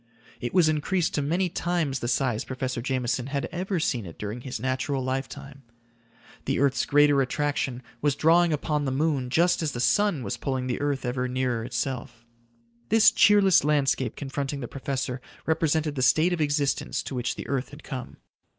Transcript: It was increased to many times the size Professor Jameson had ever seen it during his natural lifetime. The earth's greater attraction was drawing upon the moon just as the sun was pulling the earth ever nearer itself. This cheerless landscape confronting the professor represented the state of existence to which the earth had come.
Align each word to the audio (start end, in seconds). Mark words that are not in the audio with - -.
It 0.39 0.51
was 0.51 0.67
increased 0.67 1.13
to 1.13 1.21
many 1.21 1.47
times 1.47 1.99
the 1.99 2.07
size 2.07 2.43
Professor 2.43 2.81
Jameson 2.81 3.27
had 3.27 3.45
ever 3.51 3.79
seen 3.79 4.07
it 4.07 4.17
during 4.17 4.41
his 4.41 4.59
natural 4.59 5.03
lifetime. 5.03 5.61
The 6.45 6.57
earth's 6.59 6.87
greater 6.87 7.21
attraction 7.21 7.83
was 8.01 8.15
drawing 8.15 8.51
upon 8.51 8.85
the 8.85 8.91
moon 8.91 9.29
just 9.29 9.61
as 9.61 9.73
the 9.73 9.79
sun 9.79 10.23
was 10.23 10.37
pulling 10.37 10.65
the 10.65 10.81
earth 10.81 11.05
ever 11.05 11.27
nearer 11.27 11.63
itself. 11.63 12.25
This 12.89 13.11
cheerless 13.11 13.63
landscape 13.63 14.15
confronting 14.15 14.59
the 14.59 14.67
professor 14.67 15.21
represented 15.45 15.93
the 15.93 16.01
state 16.01 16.33
of 16.33 16.41
existence 16.41 17.03
to 17.03 17.13
which 17.13 17.35
the 17.35 17.47
earth 17.47 17.69
had 17.69 17.83
come. 17.83 18.17